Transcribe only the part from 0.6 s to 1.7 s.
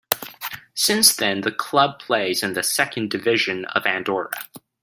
Since then the